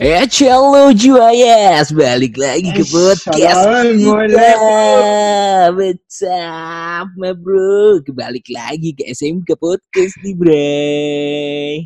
[0.00, 0.16] Eh,
[0.48, 3.68] halo Juayas, balik lagi ke podcast
[4.00, 4.56] kita.
[5.76, 8.00] What's up, my bro?
[8.08, 11.84] Kebalik lagi ke SMK Podcast nih, bre.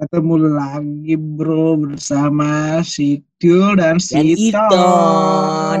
[0.00, 4.48] Ketemu lagi bro bersama si Tiul dan Dan Iton.
[4.48, 5.80] Iton.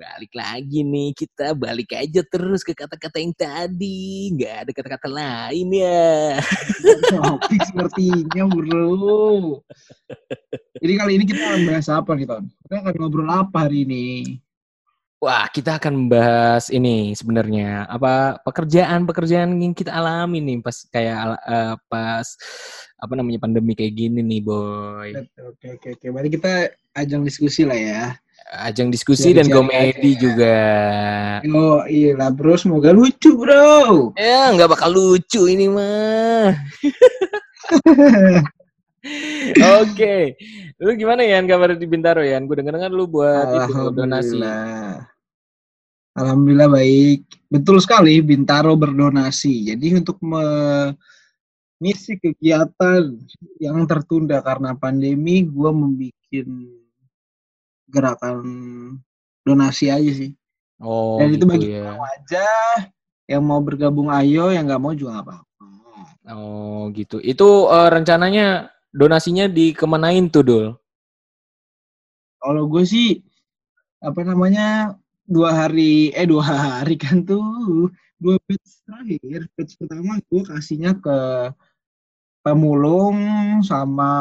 [0.00, 4.32] Balik lagi nih, kita balik aja terus ke kata-kata yang tadi.
[4.32, 6.40] Nggak ada kata-kata lain ya.
[7.12, 9.60] Topik sepertinya bro.
[10.80, 12.48] Jadi kali ini kita akan bahas apa nih Ton?
[12.48, 14.40] Kita akan ngobrol apa hari ini?
[15.20, 21.76] Wah, kita akan membahas ini sebenarnya apa pekerjaan-pekerjaan yang kita alami nih pas kayak eh,
[21.92, 22.24] pas
[22.96, 25.12] apa namanya pandemi kayak gini nih, boy.
[25.44, 26.06] Oke oke oke.
[26.08, 26.52] Berarti kita
[26.96, 28.16] ajang diskusi lah ya.
[28.50, 30.58] Ajang diskusi dan Sharing-sharing komedi aja juga.
[31.54, 34.10] Oh iya lah bro, semoga lucu bro.
[34.18, 36.58] Ya, nggak bakal lucu ini mah.
[39.80, 40.34] Oke.
[40.82, 42.42] Lu gimana ya kabar di Bintaro ya?
[42.42, 44.42] Gue denger-dengar lu buat itu donasi.
[46.18, 46.68] Alhamdulillah.
[46.68, 47.22] Baik.
[47.46, 49.72] Betul sekali Bintaro berdonasi.
[49.72, 53.14] Jadi untuk mengisi kegiatan
[53.62, 56.14] yang tertunda karena pandemi, gua membuat
[57.90, 58.38] gerakan
[59.44, 60.32] donasi aja sih.
[60.80, 61.92] Oh, Dan itu gitu bagi ya.
[61.92, 62.46] mau aja
[63.28, 65.46] yang mau bergabung ayo, yang nggak mau juga nggak apa-apa.
[66.30, 67.18] Oh, gitu.
[67.20, 70.66] Itu eh, rencananya donasinya dikemanain tuh, Dul?
[72.40, 73.20] Kalau gue sih
[74.00, 74.96] apa namanya
[75.28, 81.18] dua hari eh dua hari kan tuh dua batch terakhir batch pertama gue kasihnya ke
[82.40, 83.16] pemulung
[83.60, 84.12] sama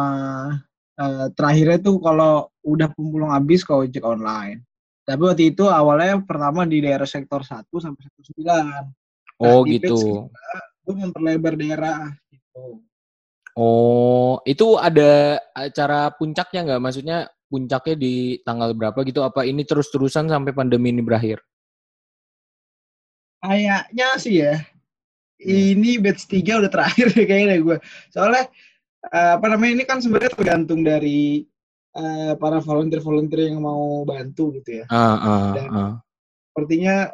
[0.99, 4.61] eh, terakhirnya tuh kalau udah pemulung habis ke ojek online
[5.07, 8.93] tapi waktu itu awalnya pertama di daerah sektor 1 sampai sektor 9
[9.39, 10.27] Oh, di batch gitu.
[10.83, 12.83] gue memperlebar daerah gitu
[13.59, 16.79] Oh, itu ada acara puncaknya nggak?
[16.79, 17.17] Maksudnya
[17.51, 19.19] puncaknya di tanggal berapa gitu?
[19.19, 21.43] Apa ini terus-terusan sampai pandemi ini berakhir?
[23.43, 24.63] Kayaknya sih ya.
[25.43, 27.77] Ini batch 3 udah terakhir ya kayaknya gue.
[28.15, 28.47] Soalnya
[29.07, 31.43] eh, apa namanya ini kan sebenarnya tergantung dari
[31.95, 34.85] eh, para volunteer-volunteer yang mau bantu gitu ya.
[34.91, 35.93] Ah, ah, Dan- ah.
[36.51, 37.13] Sepertinya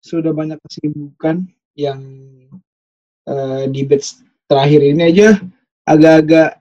[0.00, 1.44] sudah banyak kesibukan
[1.76, 2.00] yang
[3.28, 5.28] eh, di batch terakhir ini aja
[5.84, 6.56] agak-agak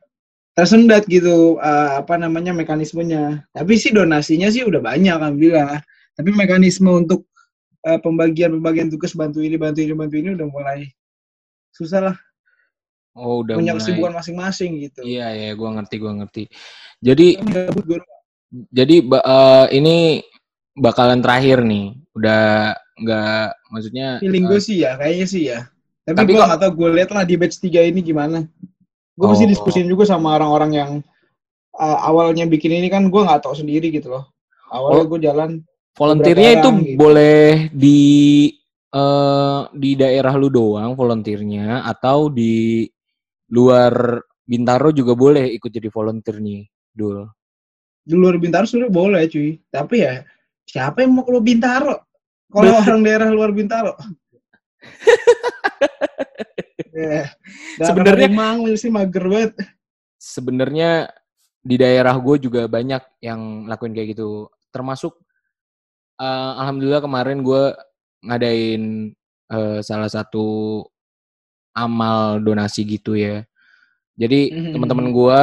[0.57, 3.45] tersendat gitu eh, apa namanya mekanismenya.
[3.55, 5.79] Tapi sih donasinya sih udah banyak alhamdulillah.
[6.17, 7.29] Tapi mekanisme untuk
[7.85, 10.79] eh, pembagian-pembagian tugas bantu ini bantu ini bantu ini udah mulai
[11.71, 12.17] susah lah
[13.17, 13.81] Oh, udah punya mulai.
[13.81, 15.01] kesibukan masing-masing gitu.
[15.01, 16.43] Iya, ya, gua ngerti, gua ngerti.
[17.01, 17.97] Jadi, gua.
[18.69, 20.21] jadi eh, ini
[20.77, 21.97] bakalan terakhir nih.
[22.13, 24.07] Udah nggak, maksudnya.
[24.21, 25.59] Feeling eh, gue sih ya, kayaknya sih ya.
[26.07, 28.45] Tapi, Tapi gue nggak tau, gue liat lah di batch 3 ini gimana.
[29.17, 29.33] Gue Oh.
[29.33, 30.91] mesti diskusin juga sama orang-orang yang
[31.75, 34.29] uh, awalnya bikin ini kan gue nggak tahu sendiri gitu loh.
[34.69, 35.09] Awalnya Oh.
[35.09, 35.49] gue jalan,
[35.97, 36.97] volunteernya itu orang gitu.
[37.01, 37.99] boleh di
[38.87, 42.87] eh, di daerah lu doang volunteernya atau di
[43.51, 47.27] luar Bintaro juga boleh ikut jadi volunteer nih, Dul.
[48.07, 49.59] di luar Bintaro sudah boleh cuy.
[49.67, 50.23] Tapi ya,
[50.63, 51.95] siapa yang mau keluar Bintaro?
[52.47, 53.93] Kalau orang daerah luar Bintaro.
[56.97, 57.29] Ya,
[57.77, 59.53] Sebenarnya- emang sih mager banget.
[60.17, 61.05] Sebenarnya
[61.61, 64.49] di daerah gue juga banyak yang lakuin kayak gitu.
[64.73, 65.13] Termasuk
[66.17, 67.63] eh, alhamdulillah kemarin gue
[68.25, 69.13] ngadain
[69.53, 70.81] eh, salah satu
[71.77, 73.45] amal donasi gitu ya.
[74.17, 74.73] Jadi Mhm.
[74.73, 75.41] teman-teman gue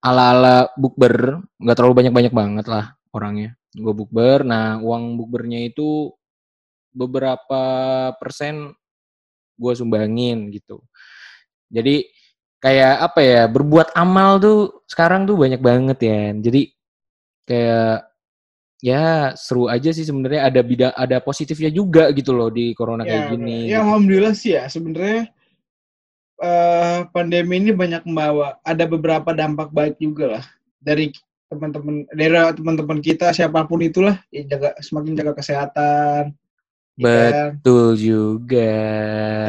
[0.00, 3.52] ala-ala bukber, nggak terlalu banyak-banyak banget lah orangnya.
[3.76, 6.10] Gue bukber, nah uang bukbernya itu
[6.90, 7.62] beberapa
[8.16, 8.72] persen
[9.60, 10.80] gue sumbangin gitu.
[11.68, 12.08] Jadi
[12.58, 16.22] kayak apa ya, berbuat amal tuh sekarang tuh banyak banget ya.
[16.34, 16.62] Jadi
[17.44, 18.09] kayak
[18.80, 23.24] ya seru aja sih sebenarnya ada bida ada positifnya juga gitu loh di corona kayak
[23.28, 23.56] Ya, gini.
[23.68, 25.28] ya alhamdulillah sih ya sebenarnya
[26.40, 30.44] eh, pandemi ini banyak membawa ada beberapa dampak baik juga lah
[30.80, 31.12] dari
[31.50, 36.22] teman-teman dari teman-teman kita siapa pun itulah ya jaga semakin jaga kesehatan
[36.96, 37.50] ya kan?
[37.60, 38.72] Betul juga.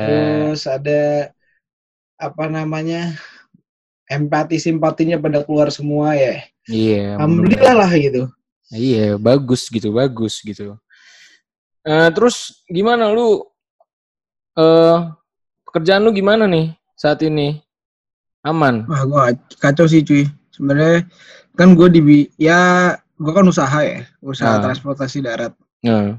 [0.01, 1.31] terus ada
[2.19, 3.15] apa namanya
[4.11, 7.15] empati simpatinya pada keluar semua ya Iya.
[7.17, 8.29] alhamdulillah lah gitu
[8.71, 10.79] Iya, bagus gitu, bagus gitu.
[11.83, 13.43] Eh, terus gimana lu?
[14.53, 14.97] Eh,
[15.67, 17.59] pekerjaan lu gimana nih saat ini?
[18.41, 18.89] Aman?
[18.89, 19.21] wah gua
[19.61, 21.05] kacau sih cuy sebenarnya
[21.53, 22.01] kan gue di
[22.41, 22.89] ya
[23.21, 24.61] gue kan usaha ya usaha Ah.
[24.65, 25.53] transportasi darat
[25.85, 26.17] Nah,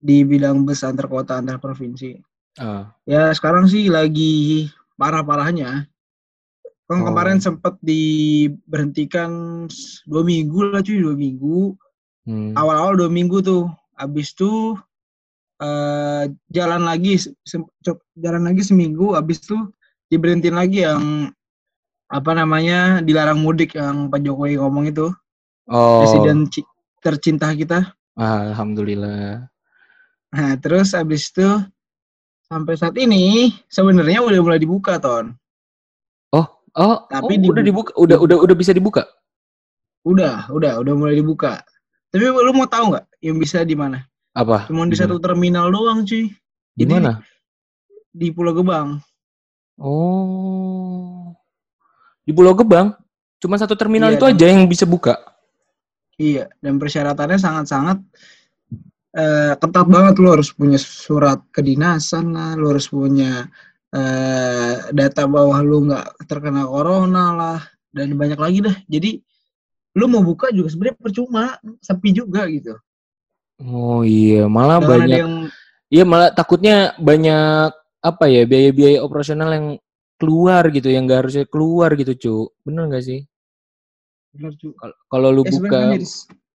[0.00, 2.16] di bidang bus antar kota antar provinsi
[2.56, 5.84] ah, ya sekarang sih lagi parah-parahnya
[6.90, 7.06] Kan Oh.
[7.06, 9.30] kemarin sempat diberhentikan
[10.04, 11.78] dua minggu lah cuy, dua minggu.
[12.26, 12.50] Hmm.
[12.58, 13.70] Awal-awal dua minggu tuh.
[13.94, 14.74] Habis tuh
[15.60, 17.14] eh jalan lagi,
[18.18, 19.14] jalan lagi seminggu.
[19.14, 19.70] Habis tuh
[20.10, 21.30] diberhentiin lagi yang
[22.10, 25.14] apa namanya dilarang mudik yang Pak Jokowi ngomong itu.
[25.70, 26.66] Oh, Presiden ci-
[26.98, 27.94] tercinta kita.
[28.18, 29.46] alhamdulillah.
[30.30, 31.46] Nah, terus habis itu
[32.44, 35.38] sampai saat ini sebenarnya udah mulai dibuka, Ton.
[36.78, 39.02] Oh, Tapi oh, udah dibu- dibuka, udah udah udah bisa dibuka.
[40.06, 41.60] Udah, udah, udah mulai dibuka.
[42.10, 44.00] Tapi lu mau tahu nggak yang bisa di mana?
[44.32, 44.70] Apa?
[44.70, 46.30] Cuma di satu terminal doang, cuy.
[46.74, 47.18] Di mana?
[48.10, 49.02] Di Pulau Gebang.
[49.80, 51.34] Oh.
[52.22, 52.94] Di Pulau Gebang.
[53.40, 55.14] Cuma satu terminal Iya, itu dan- aja yang bisa buka.
[56.20, 57.98] Iya, dan persyaratannya sangat-sangat
[59.10, 60.14] eh, ketat banget.
[60.20, 63.48] Lu harus punya surat kedinasan lah, lu harus punya
[63.90, 67.60] eh, data bahwa lu nggak terkena corona lah,
[67.90, 68.76] dan banyak lagi dah.
[68.86, 69.20] Jadi
[69.98, 72.78] lu mau buka juga sebenarnya percuma, sepi juga gitu.
[73.60, 75.18] Oh iya, malah ada banyak.
[75.20, 75.34] yang
[75.90, 79.66] Iya, malah takutnya banyak apa ya biaya-biaya operasional yang
[80.22, 82.34] keluar gitu, yang nggak harusnya keluar gitu, cu.
[82.62, 83.20] Bener nggak sih?
[84.30, 84.70] bener cu.
[84.78, 85.82] Kal- Kalau lu Ya, buka,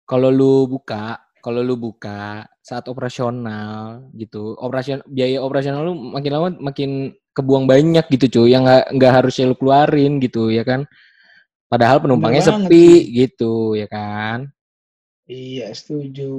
[0.03, 6.49] kalau lu buka, kalau lu buka saat operasional gitu, operasion biaya operasional lu makin lama
[6.59, 8.41] makin kebuang banyak gitu, cu.
[8.47, 10.87] Yang nggak nggak harusnya lu keluarin gitu, ya kan?
[11.71, 13.01] Padahal penumpangnya banget sepi sih.
[13.25, 14.51] gitu, ya kan?
[15.31, 16.33] Iya, setuju.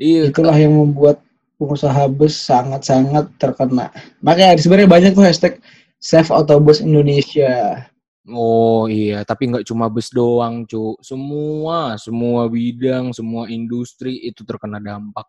[0.00, 1.20] Iya, Itulah yang membuat
[1.60, 3.92] pengusaha bus sangat-sangat terkena.
[4.24, 5.60] Makanya sebenarnya banyak tuh hashtag
[6.00, 7.84] Save Autobus Indonesia.
[8.24, 10.96] Oh iya, tapi nggak cuma bus doang, cu.
[11.04, 15.28] Semua, semua bidang, semua industri itu terkena dampak.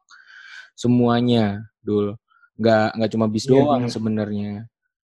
[0.75, 2.15] Semuanya, dul.
[2.55, 3.93] Nggak nggak cuma bis Iya, doang bener.
[3.93, 4.51] sebenarnya,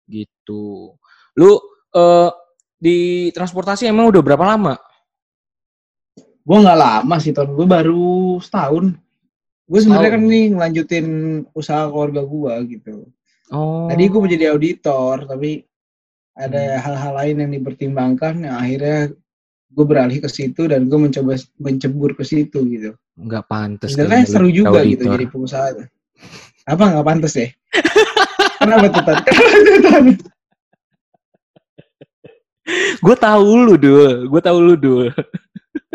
[0.07, 0.95] gitu.
[1.37, 1.51] Lu
[1.91, 2.29] eh
[2.75, 2.97] di
[3.31, 4.75] transportasi emang udah berapa lama?
[6.45, 8.93] Gue nggak lama sih tahun gue baru setahun.
[9.65, 11.07] Gue sebenarnya kan nih ngelanjutin
[11.51, 13.09] usaha keluarga gue gitu.
[13.49, 13.89] Oh.
[13.89, 15.65] Tadi gue mau jadi auditor, tapi
[16.37, 16.81] ada Hmm.
[16.85, 18.45] hal-hal lain yang dipertimbangkan.
[18.45, 18.97] Yang akhirnya
[19.75, 22.93] gue beralih ke situ dan gue mencoba mencebur ke situ gitu.
[23.15, 23.95] nggak pantas.
[23.95, 25.13] Sebenarnya seru juga gitu auditor.
[25.15, 25.69] jadi pengusaha.
[26.65, 27.47] Apa nggak pantas ya?
[28.57, 29.15] Kenapa tuh Tan?
[29.21, 30.05] Kenapa tuh Tan?
[32.97, 34.25] Gue tahu lu, dul.
[34.25, 35.07] Gue tahu lu, dul.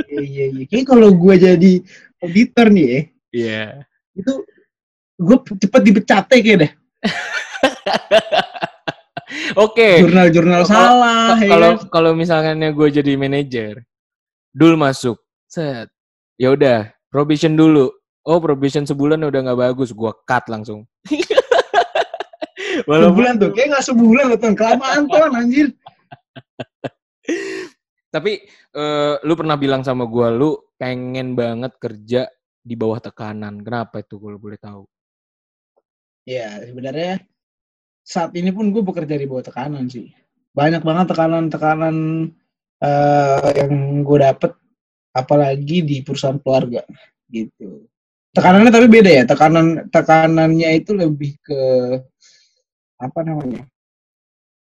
[0.06, 0.64] Iya iya iya.
[0.70, 1.72] Kayaknya kalau gue jadi
[2.22, 3.00] auditor nih ya,
[3.30, 3.62] Iya.
[4.14, 4.32] itu
[5.18, 6.72] gue cepet dipecat ya kayak deh.
[9.56, 9.88] Oke.
[10.06, 11.22] Jurnal-jurnal Kalau- salah.
[11.34, 11.88] Ka- ya kalau kan?
[11.90, 13.82] kalau misalnya gue jadi manajer,
[14.50, 15.90] dul masuk, set,
[16.36, 17.90] ya udah probation dulu.
[18.28, 20.84] Oh probation sebulan udah nggak bagus, gue cut langsung.
[22.84, 25.68] sebulan tuh, kayak nggak sebulan loh tuh, kelamaan tuh anjir.
[28.10, 28.32] Tapi
[28.76, 32.28] eh, lu pernah bilang sama gue, lu pengen banget kerja
[32.60, 33.64] di bawah tekanan.
[33.64, 34.82] Kenapa itu kalau boleh tahu?
[36.28, 37.24] Ya sebenarnya
[38.04, 40.12] saat ini pun gue bekerja di bawah tekanan sih.
[40.52, 41.96] Banyak banget tekanan-tekanan
[42.84, 44.52] eh, yang gue dapet,
[45.16, 46.84] apalagi di perusahaan keluarga
[47.30, 47.89] gitu.
[48.30, 49.24] Tekanannya tapi beda ya.
[49.26, 51.60] Tekanan tekanannya itu lebih ke
[53.00, 53.66] apa namanya?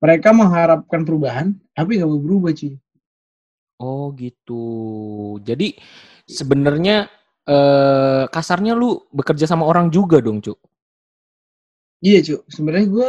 [0.00, 2.80] Mereka mengharapkan perubahan, tapi gak mau berubah cuy.
[3.80, 4.64] Oh gitu.
[5.44, 5.76] Jadi
[6.24, 7.08] sebenarnya
[7.44, 10.56] eh, kasarnya lu bekerja sama orang juga dong, Cuk.
[12.00, 13.08] Iya cu, sebenarnya gue,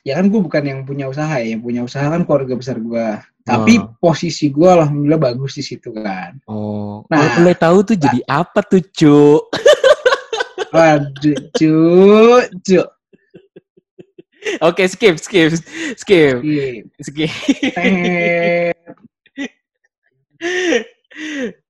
[0.00, 3.08] ya kan gue bukan yang punya usaha ya, yang punya usaha kan keluarga besar gue.
[3.44, 3.92] Tapi Ah.
[4.00, 6.40] posisi gue alhamdulillah bagus di situ kan.
[6.48, 9.52] Oh, Nah, kalau boleh tahu tuh jadi apa tuh, Cuk?
[10.74, 11.74] Waduh, cu,
[12.64, 12.80] cu.
[14.58, 15.54] Oke, skip, skip,
[15.94, 16.82] skip, Iya.
[16.98, 17.30] skip.
[17.72, 18.76] Tet.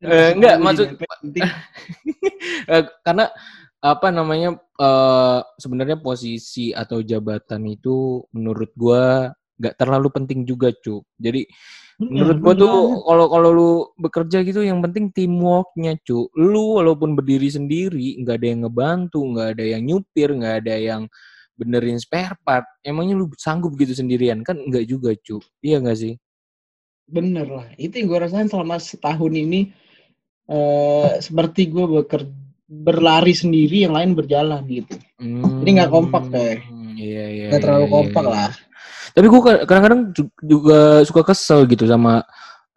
[0.01, 1.45] Eh, enggak, maksud penting.
[2.73, 3.29] eh, karena
[3.79, 11.09] apa namanya eh, sebenarnya posisi atau jabatan itu menurut gua nggak terlalu penting juga, Cuk.
[11.17, 11.49] Jadi
[11.97, 12.75] menurut gua tuh
[13.07, 16.29] kalau kalau lu bekerja gitu yang penting teamworknya, Cuk.
[16.37, 21.03] Lu walaupun berdiri sendiri, nggak ada yang ngebantu, nggak ada yang nyupir, nggak ada yang
[21.57, 22.69] benerin spare part.
[22.85, 24.45] Emangnya lu sanggup gitu sendirian?
[24.45, 25.41] Kan enggak juga, Cuk.
[25.65, 26.15] Iya nggak sih?
[27.05, 27.69] bener lah.
[27.77, 29.73] Itu yang gue rasain selama setahun ini.
[30.45, 32.29] eh seperti gue beker
[32.69, 34.93] berlari sendiri, yang lain berjalan gitu.
[35.21, 36.61] Jadi nggak kompak, deh.
[36.69, 37.47] Hmm, Iya, iya.
[37.55, 38.33] Gak terlalu iya, kompak iya.
[38.33, 38.51] lah.
[39.15, 42.27] Tapi gue kadang-kadang ju- juga suka kesel gitu sama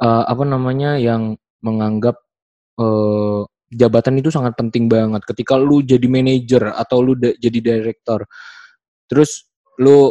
[0.01, 1.34] eh, apa namanya yang
[1.65, 2.15] menganggap
[2.77, 3.41] eh,
[3.74, 5.25] jabatan itu sangat penting banget.
[5.27, 8.24] Ketika lu jadi manajer atau lu jadi direktur,
[9.10, 10.10] terus lu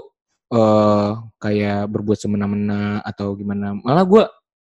[0.52, 1.10] uh,
[1.42, 3.74] kayak berbuat semena-mena atau gimana.
[3.80, 4.24] Malah gue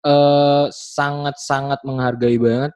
[0.06, 2.72] uh, sangat-sangat menghargai banget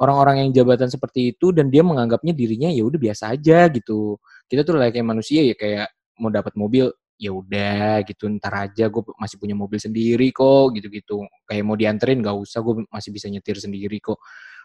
[0.00, 4.16] orang-orang yang jabatan seperti itu dan dia menganggapnya dirinya ya udah biasa aja gitu.
[4.48, 6.90] Kita tuh kayak manusia ya kayak mau dapat mobil
[7.22, 11.22] ya udah gitu ntar aja gue masih punya mobil sendiri kok gitu-gitu.
[11.46, 14.18] Kayak mau dianterin gak usah gue masih bisa nyetir sendiri kok.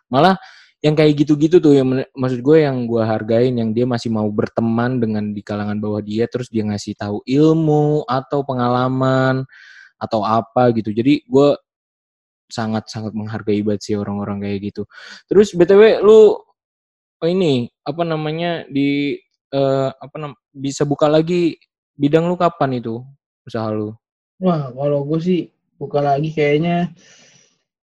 [0.10, 0.42] Malah
[0.82, 4.98] yang kayak gitu-gitu tuh yang maksud gue yang gue hargain yang dia masih mau berteman
[5.02, 9.46] dengan di kalangan bawah dia terus dia ngasih tahu ilmu atau pengalaman
[10.02, 10.90] atau apa gitu.
[10.94, 11.50] Jadi gue
[12.50, 14.84] sangat sangat menghargai banget sih orang-orang kayak gitu.
[15.30, 16.42] Terus btw lu
[17.18, 19.18] oh ini apa namanya di
[19.54, 21.58] uh, apa nam bisa buka lagi
[21.98, 23.01] bidang lu kapan itu
[23.44, 23.98] usaha lu?
[24.38, 25.42] Wah, kalau gue sih
[25.82, 26.94] buka lagi kayaknya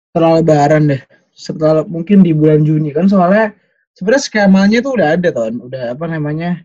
[0.09, 1.01] setelah lebaran deh.
[1.37, 2.95] Setelah mungkin di bulan Juni.
[2.95, 3.53] Kan soalnya
[3.93, 6.63] sebenarnya skemanya tuh udah ada ton, udah apa namanya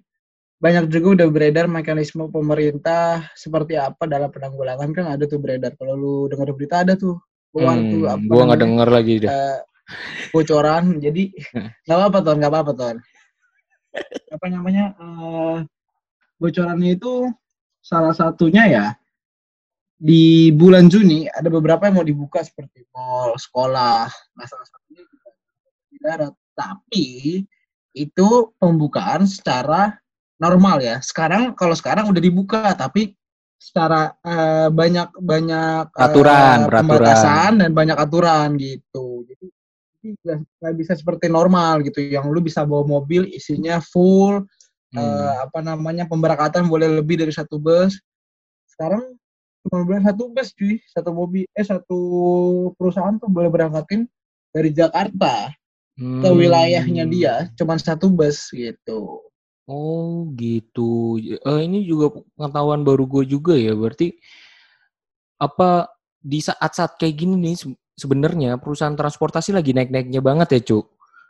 [0.63, 4.95] banyak juga udah beredar mekanisme pemerintah seperti apa dalam penanggulangan.
[4.95, 5.75] Kan ada tuh beredar.
[5.75, 7.19] Kalau lu dengar berita ada tuh
[7.53, 9.29] keluar hmm, tuh apa gua nggak denger lagi deh.
[9.29, 9.61] uh,
[10.31, 10.85] bocoran.
[11.03, 11.23] Jadi
[11.85, 12.37] nggak apa-apa ton.
[12.39, 12.97] Nggak apa-apa ton.
[14.33, 15.61] Apa namanya uh,
[16.43, 17.31] bocorannya itu
[17.79, 18.87] salah satunya ya
[20.03, 24.11] di bulan Juni ada beberapa yang mau dibuka seperti mall, sekolah.
[24.11, 25.31] Nah, salah satunya juga
[25.87, 26.35] di darat.
[26.59, 27.07] Tapi
[27.95, 29.95] itu pembukaan secara
[30.43, 30.99] normal ya.
[30.99, 33.15] Sekarang kalau sekarang udah dibuka, tapi
[33.63, 39.23] secara uh, banyak banyak aturan, uh, pembatasan dan banyak aturan gitu.
[39.31, 39.47] Jadi
[40.59, 44.43] nggak bisa seperti normal gitu, yang lu bisa bawa mobil isinya full,
[44.93, 45.01] hmm.
[45.01, 47.99] uh, apa namanya pemberangkatan boleh lebih dari satu bus.
[48.69, 49.17] Sekarang
[49.65, 50.79] cuma boleh satu bus cuy.
[50.89, 52.01] Satu mobil eh satu
[52.77, 54.05] perusahaan tuh boleh berangkatin
[54.53, 55.51] dari Jakarta
[55.97, 56.21] hmm.
[56.21, 59.25] ke wilayahnya dia cuma satu bus gitu.
[59.71, 61.17] Oh gitu.
[61.47, 63.73] Uh, ini juga pengetahuan baru gue juga ya.
[63.73, 64.13] Berarti
[65.41, 65.89] apa
[66.23, 70.87] di saat-saat kayak gini nih sebenarnya perusahaan transportasi lagi naik-naiknya banget ya cuk?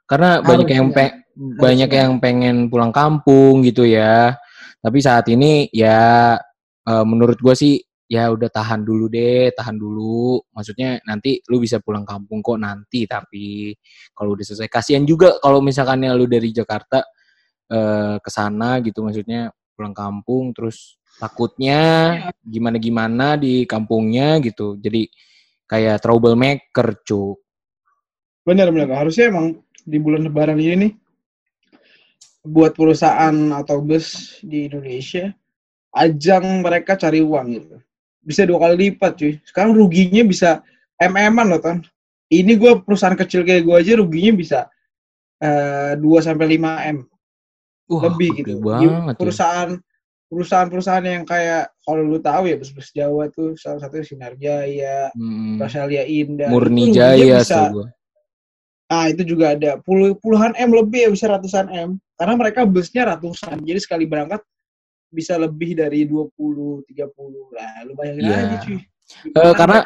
[0.08, 4.36] Karena Harus banyak yang pe banyak yang pengen pulang kampung gitu ya.
[4.82, 6.36] Tapi saat ini ya
[6.86, 7.74] uh, menurut gue sih
[8.12, 10.36] ya udah tahan dulu deh, tahan dulu.
[10.52, 13.72] Maksudnya nanti lu bisa pulang kampung kok nanti, tapi
[14.12, 17.00] kalau udah selesai kasihan juga kalau misalkan lu dari Jakarta
[17.72, 21.80] uh, ke sana gitu maksudnya pulang kampung terus takutnya
[22.44, 24.76] gimana-gimana di kampungnya gitu.
[24.76, 25.08] Jadi
[25.64, 27.40] kayak troublemaker, cuk.
[28.44, 30.92] Bener harusnya emang di bulan lebaran ini nih
[32.42, 35.30] buat perusahaan atau bus di Indonesia
[35.94, 37.76] ajang mereka cari uang gitu.
[38.22, 39.32] Bisa dua kali lipat cuy.
[39.46, 40.62] Sekarang ruginya bisa
[40.98, 41.82] mm-an loh kan
[42.32, 44.60] ini gue perusahaan kecil kayak gue aja ruginya bisa
[45.44, 47.04] eh, dua sampai lima m.
[47.92, 48.64] Lebih gitu.
[48.64, 49.84] banget, perusahaan ya.
[50.32, 55.60] perusahaan-perusahaan yang kayak kalau lu tahu ya bus-bus Jawa tuh salah satu Sinar Jaya, hmm.
[55.60, 57.68] Prasalia Indah, Murni Jaya bisa,
[58.92, 59.80] Nah, itu juga ada.
[59.80, 61.96] Puluh, puluhan M lebih ya, bisa ratusan M.
[62.22, 63.66] Karena mereka busnya ratusan.
[63.66, 64.46] Jadi sekali berangkat
[65.10, 67.50] bisa lebih dari 20, 30.
[67.50, 68.46] Lah, lu bayangin yeah.
[68.46, 68.78] aja cuy.
[69.34, 69.78] Uh, karena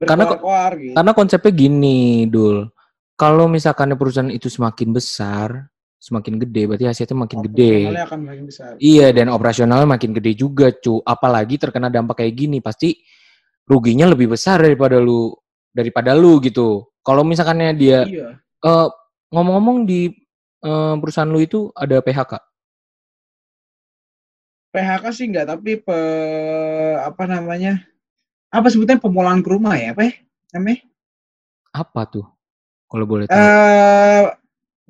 [0.00, 0.96] karena gitu.
[0.96, 2.64] karena konsepnya gini, Dul.
[3.12, 5.68] Kalau misalkan perusahaan itu semakin besar,
[6.00, 7.92] semakin gede, berarti hasilnya makin gede.
[7.92, 8.80] Akan makin besar.
[8.80, 11.04] Iya, dan operasionalnya makin gede juga, cu.
[11.04, 12.96] Apalagi terkena dampak kayak gini, pasti
[13.68, 15.28] ruginya lebih besar daripada lu
[15.76, 16.88] daripada lu gitu.
[17.04, 18.32] Kalau misalkannya dia iya.
[18.64, 18.88] uh,
[19.28, 20.23] ngomong-ngomong di
[20.64, 22.40] uh, perusahaan lu itu ada PHK?
[24.74, 25.98] PHK sih enggak, tapi pe,
[26.98, 27.78] apa namanya?
[28.50, 30.12] Apa sebetulnya pemulangan ke rumah ya, apa ya?
[30.56, 30.82] Namanya?
[31.70, 32.26] Apa tuh?
[32.90, 33.38] Kalau boleh tahu.
[33.38, 34.34] Uh,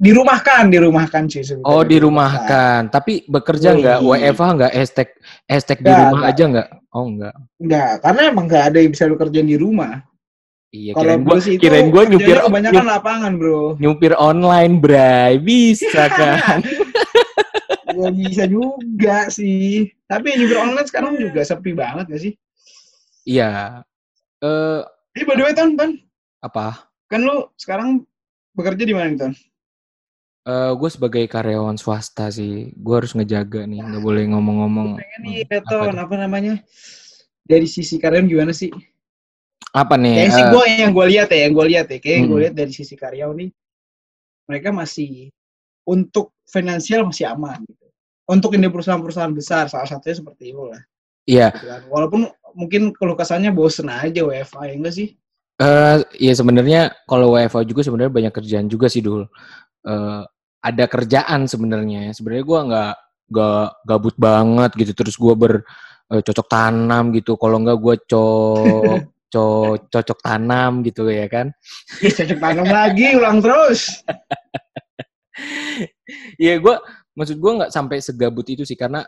[0.01, 1.69] dirumahkan, dirumahkan sih sebetulnya.
[1.69, 2.89] Oh, dirumahkan.
[2.89, 3.99] Tapi bekerja enggak?
[4.01, 4.73] WFH enggak?
[4.73, 5.09] Hashtag
[5.49, 6.33] hashtag di rumah enggak.
[6.33, 6.69] aja enggak?
[6.89, 7.35] Oh, enggak.
[7.61, 10.01] Enggak, karena emang enggak ada yang bisa lu kerjain di rumah.
[10.75, 13.63] Iya, kirain gua, kirain gua nyupir kebanyakan nyup, lapangan, Bro.
[13.79, 15.39] Nyupir online, Bray.
[15.39, 16.67] Bisa kan?
[17.95, 19.87] gua bisa juga sih.
[20.11, 22.35] Tapi nyupir online sekarang juga sepi banget gak sih?
[23.23, 23.87] Iya.
[24.43, 25.95] Eh, uh, eh by the way, Ton, Ton.
[26.43, 26.91] Apa?
[27.07, 28.03] Kan lu sekarang
[28.59, 29.33] bekerja di mana, Ton?
[30.45, 34.99] Uh, gue sebagai karyawan swasta sih, gue harus ngejaga nih, nggak boleh ngomong-ngomong.
[34.99, 36.59] Pengen nih, Ton, apa, apa namanya?
[37.47, 38.75] Dari sisi karyawan gimana sih?
[39.75, 40.15] Apa nih?
[40.23, 42.29] Kayak uh, sih gue yang gue lihat ya, yang gue lihat ya, kayak hmm.
[42.31, 43.51] gue lihat dari sisi karyawan nih,
[44.47, 45.35] mereka masih
[45.83, 47.87] untuk finansial masih aman gitu.
[48.25, 50.81] Untuk ini perusahaan-perusahaan besar, salah satunya seperti itu lah.
[51.27, 51.49] Iya.
[51.53, 51.83] Gitu kan.
[51.91, 52.21] Walaupun
[52.55, 55.09] mungkin kesannya bosen aja WFA ya enggak sih?
[55.59, 59.27] Eh, uh, ya sebenarnya kalau WFA juga sebenarnya banyak kerjaan juga sih dul.
[59.85, 60.23] Uh,
[60.65, 62.15] ada kerjaan sebenarnya.
[62.17, 62.95] Sebenarnya gue nggak
[63.35, 64.93] nggak gabut banget gitu.
[64.97, 65.53] Terus gue ber
[66.09, 67.37] uh, cocok tanam gitu.
[67.37, 68.25] Kalau enggak gue co
[69.35, 71.51] co cocok tanam gitu ya kan.
[71.99, 73.91] cocok tanam lagi ulang terus.
[76.39, 76.77] Iya gue
[77.19, 79.03] maksud gue nggak sampai segabut itu sih karena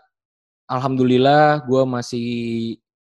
[0.67, 2.31] alhamdulillah gue masih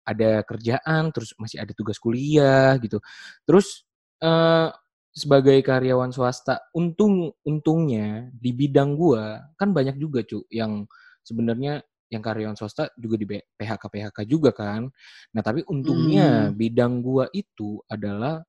[0.07, 3.03] ada kerjaan terus masih ada tugas kuliah gitu.
[3.43, 3.85] Terus
[4.23, 4.73] uh,
[5.13, 10.87] sebagai karyawan swasta, untung untungnya di bidang gua kan banyak juga cu yang
[11.27, 14.89] sebenarnya yang karyawan swasta juga di PHK PHK juga kan.
[15.37, 16.57] Nah tapi untungnya hmm.
[16.57, 18.41] bidang gua itu adalah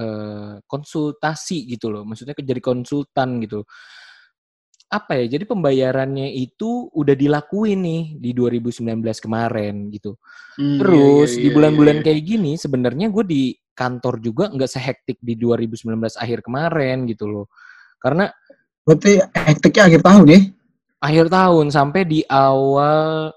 [0.00, 3.62] uh, konsultasi gitu loh, maksudnya jadi konsultan gitu.
[4.90, 5.38] Apa ya?
[5.38, 10.18] Jadi pembayarannya itu udah dilakuin nih di 2019 kemarin gitu.
[10.58, 12.06] Hmm, iya, Terus iya, iya, di bulan-bulan iya, iya.
[12.10, 17.46] kayak gini sebenarnya gue di kantor juga nggak sehektik di 2019 akhir kemarin gitu loh.
[18.02, 18.26] Karena
[18.82, 20.40] berarti hektiknya akhir tahun ya?
[21.00, 23.32] Akhir tahun sampai di awal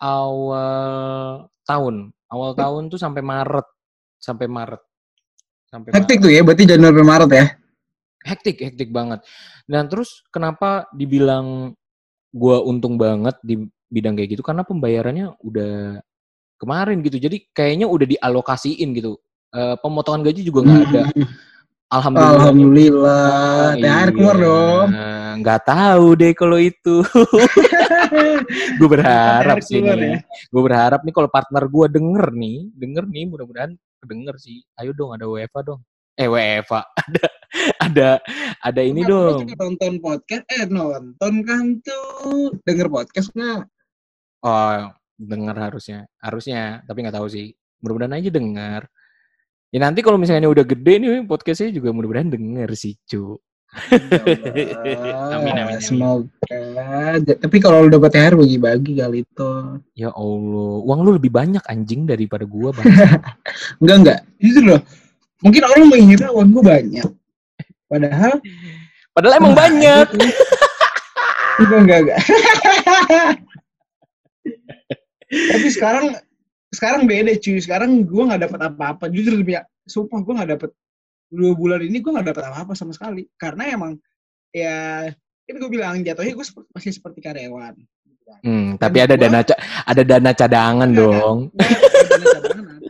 [0.00, 2.12] awal tahun.
[2.28, 3.66] Awal tahun tuh sampai Maret.
[4.20, 4.82] Sampai Maret.
[5.72, 6.24] Sampai hektik Maret.
[6.24, 7.46] tuh ya, berarti Januari sampai Maret ya?
[8.26, 9.24] Hektik, hektik banget.
[9.64, 11.72] Dan terus kenapa dibilang
[12.36, 16.02] gua untung banget di bidang kayak gitu karena pembayarannya udah
[16.60, 17.16] kemarin gitu.
[17.16, 19.16] Jadi kayaknya udah dialokasiin gitu
[19.56, 21.02] uh, pemotongan gaji juga nggak ada.
[21.86, 22.34] Alhamdulillah.
[22.34, 23.30] Alhamdulillah.
[23.46, 24.10] Oh, THR iya.
[24.10, 24.88] keluar dong.
[25.38, 26.96] Nggak tahu deh kalau itu.
[28.78, 30.18] gue berharap sih nih.
[30.18, 30.18] Ya?
[30.50, 34.66] Gue berharap nih kalau partner gue denger nih, denger nih mudah-mudahan denger sih.
[34.82, 35.80] Ayo dong ada WFA dong.
[36.18, 37.26] Eh WFA ada
[37.78, 38.08] ada
[38.66, 39.46] ada ini dong.
[39.46, 43.62] Nonton podcast, eh nonton kan tuh denger podcast nggak?
[44.42, 47.54] Oh denger harusnya, harusnya tapi nggak tahu sih.
[47.78, 48.82] Mudah-mudahan aja denger.
[49.76, 53.36] Ya nanti kalau misalnya udah gede nih podcastnya juga mudah-mudahan denger sih, cu.
[53.92, 55.76] amin, amin, amin.
[55.84, 57.20] Semoga.
[57.20, 59.52] Tapi kalau lu dapat THR bagi-bagi kali itu.
[59.92, 62.88] Ya Allah, uang lu lebih banyak anjing daripada gua, Bang.
[63.84, 64.24] enggak, enggak.
[64.40, 64.80] Justru loh.
[65.44, 67.08] Mungkin orang mengira uang gua banyak.
[67.84, 68.40] Padahal
[69.12, 70.06] Padahal emang nah, banyak.
[71.60, 72.20] enggak, enggak, enggak.
[75.52, 76.16] Tapi sekarang
[76.76, 77.58] sekarang beda cuy.
[77.58, 79.04] Sekarang gue nggak dapat apa-apa.
[79.08, 80.70] Jujur lebih sumpah gue nggak dapat
[81.32, 83.24] dua bulan ini gue nggak dapat apa-apa sama sekali.
[83.40, 83.96] Karena emang
[84.52, 85.08] ya
[85.48, 87.74] ini gue bilang jatuhnya gue masih seperti karyawan.
[88.42, 89.40] Hmm, tapi ada gua, dana
[89.86, 91.38] ada dana cadangan enggak, dong.
[91.54, 91.78] Enggak,
[92.10, 92.88] dana cadangan ada.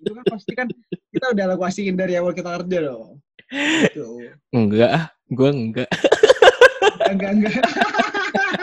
[0.00, 0.66] itu kan pasti kan
[1.12, 3.20] kita udah alokasiin dari awal kita kerja dong.
[3.52, 4.32] Gitu.
[4.48, 5.90] enggak gue enggak.
[7.12, 7.60] Enggak enggak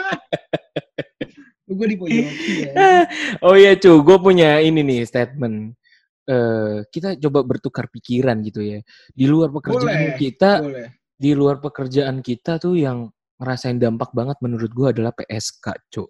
[1.74, 2.72] gue dipojoki ya.
[3.46, 5.74] oh iya cu, gue punya ini nih statement.
[6.30, 8.78] Uh, kita coba bertukar pikiran gitu ya.
[9.10, 10.88] Di luar pekerjaan boleh, kita, boleh.
[11.18, 16.04] di luar pekerjaan kita tuh yang ngerasain dampak banget menurut gue adalah PSK, cu.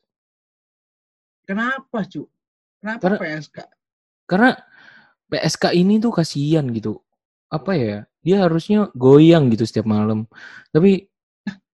[1.47, 2.27] Kenapa, cu?
[2.81, 3.59] Kenapa karena, PSK?
[4.25, 4.51] Karena
[5.31, 7.03] PSK ini tuh kasihan gitu.
[7.51, 7.99] Apa ya?
[8.21, 10.31] Dia harusnya goyang gitu setiap malam.
[10.71, 11.10] Tapi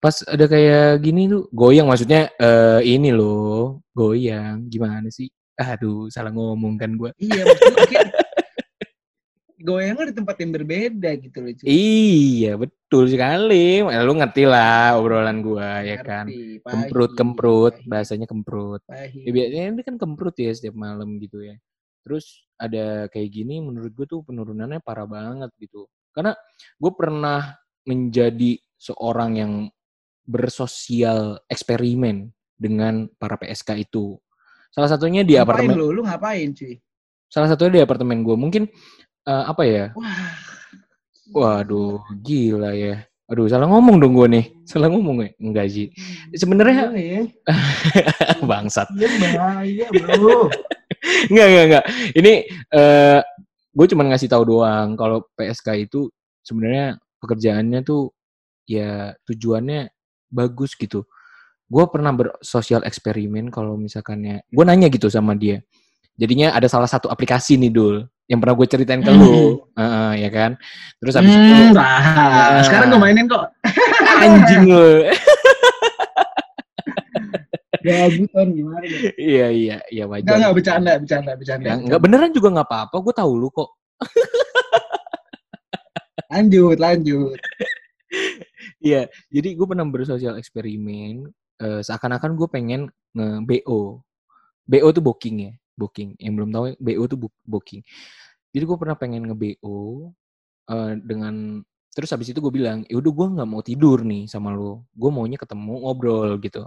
[0.06, 4.70] pas ada kayak gini tuh goyang maksudnya uh, ini loh goyang.
[4.70, 5.26] Gimana sih?
[5.58, 8.06] Aduh salah ngomong kan gue iya maksudnya
[9.66, 11.66] goyang di tempat yang berbeda gitu loh cuy.
[11.66, 13.82] iya betul sekali.
[13.82, 16.30] Eh, lu ngerti lah obrolan gue ya kan?
[16.62, 17.90] kemprut kemprut pahit.
[17.90, 18.86] bahasanya kemprut.
[18.86, 21.58] Ya, biasanya ini kan kemprut ya setiap malam gitu ya.
[22.06, 25.90] Terus ada kayak gini menurut gue tuh penurunannya parah banget gitu.
[26.14, 26.30] Karena
[26.78, 27.58] gue pernah
[27.90, 29.52] menjadi seorang yang
[30.26, 34.18] bersosial eksperimen dengan para PSK itu.
[34.74, 35.76] Salah satunya di ngapain apartemen.
[35.78, 36.76] Lu, lu ngapain cuy?
[37.30, 38.36] Salah satunya di apartemen gue.
[38.36, 38.68] Mungkin
[39.24, 39.84] uh, apa ya?
[39.96, 40.34] Wah.
[41.26, 43.02] Waduh, gila ya.
[43.26, 44.44] Aduh, salah ngomong dong gue nih.
[44.62, 45.30] Salah ngomong ya?
[45.42, 45.90] Enggak sih.
[46.30, 47.26] Sebenarnya ya.
[48.50, 48.86] bangsat.
[48.94, 50.46] Iya bahaya, Bro.
[51.34, 51.84] enggak, enggak, enggak.
[52.14, 52.32] Ini
[52.70, 53.20] uh,
[53.74, 56.06] gue cuma ngasih tahu doang kalau PSK itu
[56.46, 58.14] sebenarnya pekerjaannya tuh
[58.70, 59.95] ya tujuannya
[60.28, 61.06] bagus gitu.
[61.66, 65.60] Gue pernah bersosial eksperimen kalau misalkannya, gue nanya gitu sama dia.
[66.16, 69.20] Jadinya ada salah satu aplikasi nih Dul, yang pernah gue ceritain ke hmm.
[69.20, 70.54] lu, uh, ya kan.
[71.02, 73.50] Terus habis hmm, itu, nah, sekarang gue mainin kok.
[74.22, 75.04] Anjing lu.
[77.86, 78.98] Ya gimana ya?
[79.14, 80.26] Iya iya iya wajar.
[80.26, 81.68] Enggak enggak bercanda bercanda bercanda.
[81.78, 83.70] Enggak beneran juga nggak apa-apa, gue tahu lu kok.
[86.34, 87.38] lanjut lanjut.
[88.86, 91.26] Iya, jadi gue pernah bersosial eksperimen.
[91.58, 92.80] Uh, seakan-akan gue pengen
[93.18, 93.98] nge-BO.
[94.66, 96.14] BO tuh booking ya, booking.
[96.22, 97.82] Yang belum tahu BO tuh booking.
[98.54, 100.06] Jadi gue pernah pengen nge-BO uh,
[100.70, 101.62] eh, dengan
[101.96, 104.86] terus habis itu gue bilang, ya udah gue nggak mau tidur nih sama lo.
[104.94, 106.62] Gue maunya ketemu ngobrol gitu.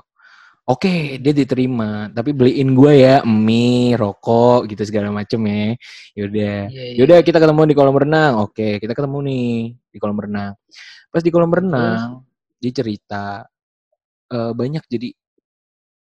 [0.69, 5.73] Oke, dia diterima, tapi beliin gue ya mie, rokok gitu segala macem ya.
[6.13, 6.95] Yaudah, Iya, iya.
[7.01, 8.33] yaudah kita ketemu di kolam renang.
[8.45, 9.49] Oke, kita ketemu nih
[9.89, 10.53] di kolam renang.
[11.09, 11.65] Pas di kolam Terus?
[11.65, 12.21] renang,
[12.61, 13.49] dia cerita
[14.29, 15.09] eh, banyak jadi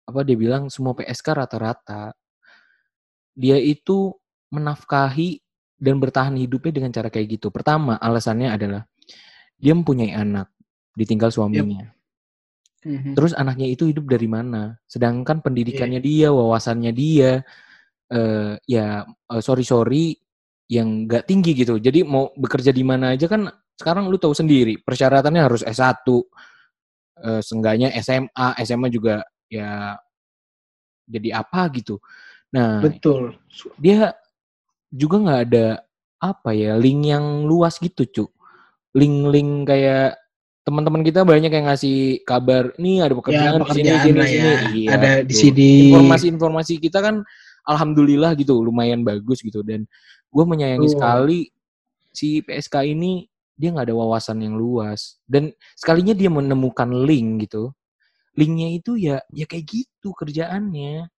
[0.07, 2.15] apa dia bilang semua PSK rata-rata
[3.33, 4.13] dia itu
[4.53, 5.41] menafkahi
[5.75, 7.51] dan bertahan hidupnya dengan cara kayak gitu.
[7.51, 8.87] Pertama, alasannya adalah
[9.59, 10.47] dia mempunyai anak,
[10.95, 11.91] ditinggal suaminya.
[12.83, 13.15] Mhm.
[13.15, 14.75] Terus anaknya itu hidup dari mana?
[14.87, 16.07] Sedangkan pendidikannya Iya.
[16.07, 17.31] dia, wawasannya dia,
[18.11, 20.13] eh ya eh, sorry sorry
[20.71, 21.79] yang nggak tinggi gitu.
[21.79, 23.47] Jadi mau bekerja di mana aja kan
[23.79, 26.27] sekarang lu tahu sendiri persyaratannya harus S1,
[27.23, 29.97] eh, seenggaknya SMA, SMA juga ya
[31.07, 31.99] jadi apa gitu.
[32.55, 33.35] Nah Betul.
[33.79, 34.13] dia
[34.93, 35.67] juga nggak ada
[36.23, 38.31] apa ya link yang luas gitu cuk
[38.95, 40.22] link-link kayak
[40.63, 44.47] teman-teman kita banyak yang ngasih kabar nih ada pekerjaan di sini pekerjaan sini lah sini
[44.47, 44.59] ya.
[44.71, 45.71] iya Ada di sini.
[45.91, 47.15] informasi-informasi kita kan
[47.67, 49.83] alhamdulillah gitu lumayan bagus gitu dan
[50.31, 50.95] gue menyayangi Betul.
[50.95, 51.39] sekali
[52.15, 53.27] si PSK ini
[53.59, 57.75] dia nggak ada wawasan yang luas dan sekalinya dia menemukan link gitu
[58.39, 61.11] linknya itu ya ya kayak gitu kerjaannya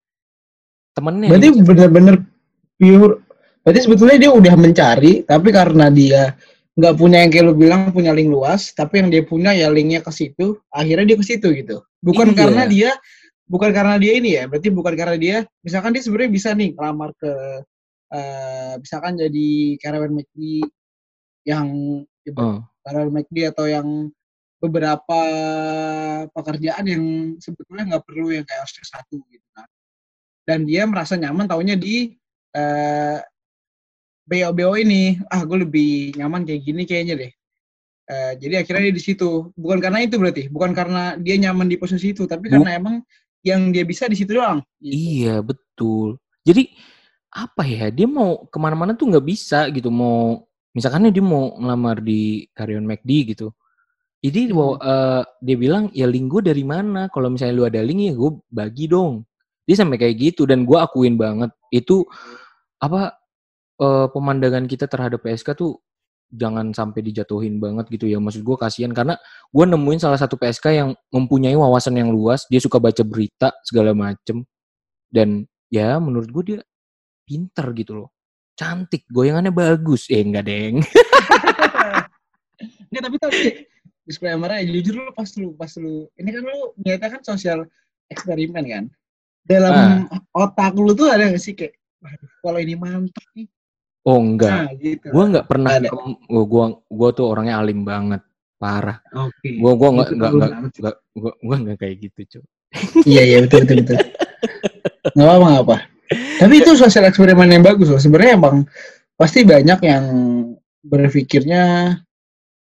[0.96, 2.16] temennya Berarti nih, benar-benar
[2.80, 3.16] pure.
[3.62, 6.38] Berarti sebetulnya dia udah mencari, tapi karena dia
[6.76, 10.04] nggak punya yang kayak lu bilang punya link luas, tapi yang dia punya ya linknya
[10.04, 11.80] ke situ, akhirnya dia ke situ gitu.
[12.04, 12.38] Bukan Iya.
[12.44, 12.90] karena dia,
[13.48, 17.16] bukan karena dia ini ya, berarti bukan karena dia, misalkan dia sebenarnya bisa nih ngelamar
[17.16, 17.32] ke,
[18.12, 20.40] eh, misalkan jadi karyawan McD
[21.48, 21.68] yang
[22.36, 23.88] Oh, karyawan McD atau yang
[24.60, 25.20] beberapa
[26.34, 27.04] pekerjaan yang
[27.38, 29.68] sebetulnya nggak perlu yang kayak harus satu gitu kan.
[30.44, 32.12] Dan dia merasa nyaman taunya di
[32.56, 33.20] eh
[34.26, 37.32] BO-BO ini, ah gue lebih nyaman kayak gini kayaknya deh.
[38.06, 39.50] Eh, jadi akhirnya dia di situ.
[39.58, 42.96] Bukan karena itu berarti, bukan karena dia nyaman di posisi itu, tapi Bu- karena emang
[43.46, 44.62] yang dia bisa di situ doang.
[44.82, 44.94] Gitu.
[44.94, 46.18] Iya betul.
[46.46, 46.70] Jadi
[47.34, 49.90] apa ya dia mau ke mana-mana tuh nggak bisa gitu.
[49.94, 53.54] Mau misalkan dia mau ngelamar di karyawan McD gitu.
[54.26, 54.82] Jadi Hmm.
[54.82, 57.10] eh, dia bilang ya link gue dari mana?
[57.14, 59.22] Kalau misalnya lu ada link ya gue bagi dong.
[59.66, 62.06] Dia sampai kayak gitu dan gue akuin banget itu
[62.82, 63.18] apa
[63.82, 65.80] eh, pemandangan kita terhadap PSK tuh
[66.32, 68.18] jangan sampai dijatuhin banget gitu ya.
[68.20, 69.16] Maksud gue kasihan karena
[69.54, 72.44] gue nemuin salah satu PSK yang mempunyai wawasan yang luas.
[72.52, 74.44] Dia suka baca berita segala macem
[75.14, 76.60] dan ya menurut gue dia
[77.26, 78.10] pinter gitu loh.
[78.56, 80.08] Cantik, goyangannya bagus.
[80.08, 80.80] Eh enggak deng.
[82.92, 83.40] Nggak, tapi tapi
[84.06, 87.68] disclaimer aja jujur lu pas lu pas lu ini kan lu niatnya kan sosial
[88.08, 88.86] eksperimen kan.
[89.46, 93.50] Dalam otak lu tuh ada nggak sih kayak waduh kalau ini mantap nih.
[94.06, 94.70] Oh enggak.
[94.70, 95.08] Nah, gitu.
[95.10, 98.22] Gue nggak pernah kem- gua, gua tuh orangnya alim banget.
[98.56, 99.02] Parah.
[99.12, 99.58] Oke.
[99.58, 100.10] Gua gua nggak
[100.78, 100.92] gua
[101.42, 102.46] gua nggak kayak gitu, cuy.
[103.04, 103.98] Iya iya betul betul betul.
[105.16, 105.78] Nggak apa nggak apa.
[106.38, 107.98] Tapi itu sosial eksperimen yang bagus loh.
[107.98, 108.70] Sebenarnya emang
[109.18, 110.04] pasti banyak yang
[110.86, 111.96] berpikirnya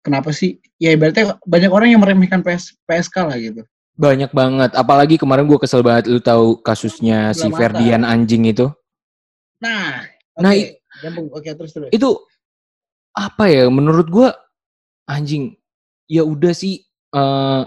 [0.00, 0.62] kenapa sih?
[0.78, 3.66] Ya ibaratnya banyak orang yang meremehkan PS, PSK lah gitu.
[3.96, 4.70] Banyak banget.
[4.72, 7.58] Apalagi kemarin gua kesel banget lu tahu kasusnya si Sebelah mata.
[7.58, 8.70] Ferdian anjing itu.
[9.58, 10.04] Nah,
[10.36, 10.60] Nah, oke.
[10.60, 11.28] i- Nyambung.
[11.34, 11.90] Oke terus terus.
[11.92, 12.24] Itu
[13.16, 14.28] apa ya menurut gua
[15.08, 15.56] anjing
[16.06, 16.84] ya udah sih
[17.16, 17.62] eh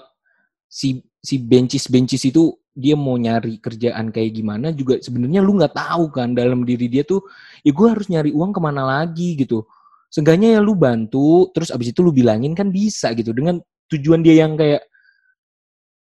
[0.70, 5.76] si si bencis bencis itu dia mau nyari kerjaan kayak gimana juga sebenarnya lu nggak
[5.76, 7.26] tahu kan dalam diri dia tuh
[7.66, 9.68] ya gue harus nyari uang ke mana lagi gitu
[10.08, 13.60] seenggaknya ya lu bantu terus abis itu lu bilangin kan bisa gitu dengan
[13.92, 14.86] tujuan dia yang kayak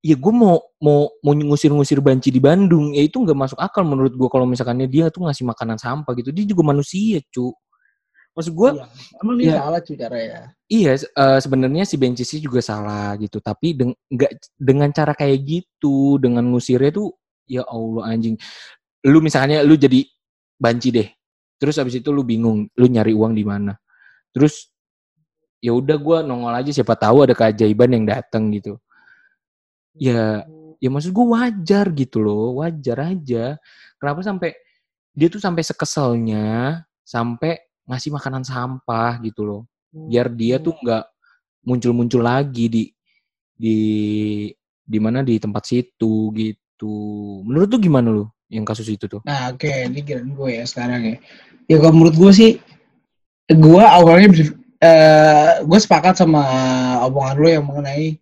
[0.05, 4.13] ya gue mau mau mau ngusir-ngusir banci di Bandung ya itu nggak masuk akal menurut
[4.15, 7.53] gue kalau misalkannya dia tuh ngasih makanan sampah gitu dia juga manusia cu
[8.37, 8.87] maksud gue Iya.
[9.25, 9.57] Emang dia ya.
[9.65, 10.41] salah cuy cara ya.
[10.69, 15.41] Iya, eh, sebenarnya si Bencis sih juga salah gitu, tapi deng- nggak dengan cara kayak
[15.41, 17.17] gitu, dengan ngusirnya tuh
[17.49, 18.37] ya Allah anjing.
[19.09, 20.05] Lu misalnya lu jadi
[20.61, 21.09] banci deh.
[21.57, 23.73] Terus abis itu lu bingung, lu nyari uang di mana.
[24.37, 24.69] Terus
[25.65, 28.77] ya udah gua nongol aja siapa tahu ada keajaiban yang datang gitu.
[29.97, 30.45] Ya
[30.77, 33.57] ya maksud gua wajar gitu loh, wajar aja.
[33.97, 34.53] Kenapa sampai
[35.17, 37.57] dia tuh sampai sekeselnya sampai
[37.89, 39.63] ngasih makanan sampah gitu loh
[39.97, 41.05] biar dia tuh nggak
[41.65, 42.83] muncul-muncul lagi di
[43.57, 43.79] di
[44.87, 46.95] di mana di tempat situ gitu.
[47.43, 49.25] Menurut lu gimana lu yang kasus itu tuh?
[49.27, 51.17] Nah, oke, ini giliran gue ya sekarang ya.
[51.67, 52.51] Ya kalau menurut gue sih,
[53.51, 56.45] gue awalnya ber- eh, gue sepakat sama
[57.09, 58.21] omongan lo yang mengenai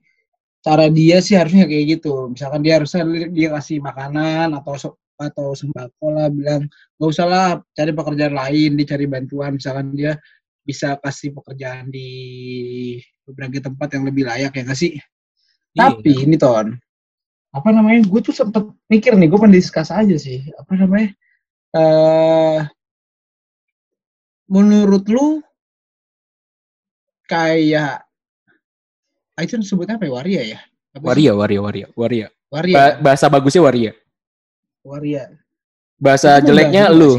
[0.64, 2.33] cara dia sih harusnya kayak gitu.
[2.33, 6.66] Misalkan dia harusnya dia kasih makanan atau atau sembako lah, bilang
[6.98, 9.61] gak usah lah cari pekerjaan lain, dicari bantuan.
[9.61, 10.16] Misalkan dia
[10.64, 12.09] bisa kasih pekerjaan di
[13.29, 14.96] beberapa tempat yang lebih layak ya nggak sih?
[15.77, 16.24] Tapi Iya.
[16.24, 16.79] ini ton,
[17.55, 21.14] apa namanya gue tuh sempet mikir nih gue mendiskus aja sih apa namanya
[21.74, 22.61] eh
[24.50, 25.42] menurut lu
[27.31, 28.04] kayak
[29.40, 30.59] itu sebutnya apa ya waria ya
[30.94, 31.09] Apa sih?
[31.11, 32.27] Waria, waria, waria, waria.
[32.47, 33.92] waria Ba- bahasa bagusnya waria.
[34.83, 35.27] waria
[35.97, 37.18] Bahasa Itu jeleknya lu.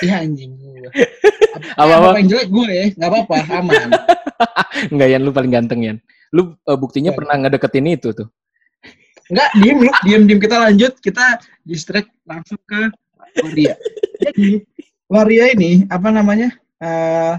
[0.00, 0.88] iya anjing gue
[1.80, 2.12] Apa-apa?
[2.12, 3.88] apa yang jelek gue ya nggak apa-apa aman
[4.92, 5.96] Enggak, Yan, lu paling ganteng, Yan.
[6.28, 7.18] Lu eh, buktinya Enggak.
[7.24, 8.28] pernah ngedeketin itu tuh.
[9.32, 12.92] Enggak, diem lu, diem diem kita lanjut, kita distract langsung ke
[13.40, 13.72] Waria.
[14.20, 14.60] Jadi
[15.08, 16.52] Waria ini apa namanya?
[16.76, 17.34] eh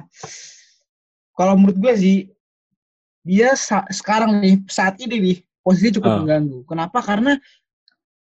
[1.31, 2.15] kalau menurut gue sih
[3.27, 6.17] dia sa- sekarang nih saat ini nih posisinya cukup Oh.
[6.23, 6.59] mengganggu.
[6.63, 7.03] Kenapa?
[7.03, 7.35] Karena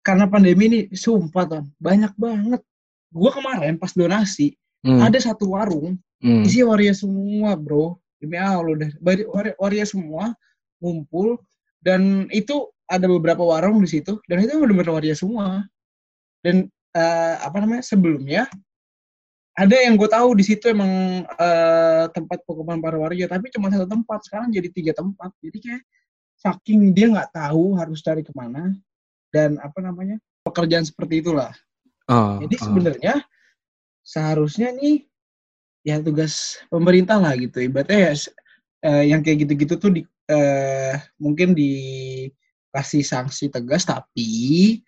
[0.06, 2.62] karena pandemi ini sumpah ton banyak banget.
[3.10, 4.54] Gue kemarin pas donasi
[4.84, 6.44] Hmm, ada satu warung hmm.
[6.44, 10.36] isi waria semua bro demi allah udah waria, waria semua
[10.84, 11.40] ngumpul
[11.80, 15.64] dan itu ada beberapa warung di situ dan itu benar-benar waria semua
[16.44, 18.44] dan eh, apa namanya sebelumnya
[19.54, 23.86] ada yang gue tahu di situ emang eh, tempat pengumuman para waria tapi cuma satu
[23.86, 25.84] tempat sekarang jadi tiga tempat jadi kayak
[26.42, 28.74] saking dia nggak tahu harus cari ke mana
[29.30, 31.54] dan apa namanya pekerjaan seperti itulah
[32.12, 32.64] Oh, jadi oh.
[32.68, 33.14] sebenarnya
[34.04, 35.08] seharusnya nih
[35.88, 37.64] ya tugas pemerintah lah gitu.
[37.64, 38.14] Ibaratnya ya
[38.84, 44.84] eh, yang kayak gitu-gitu tuh di, eh, mungkin dikasih sanksi tegas tapi